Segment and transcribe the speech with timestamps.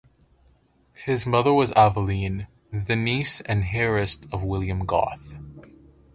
[1.05, 5.35] His mother was Aveline, the niece and heiress of William Goth.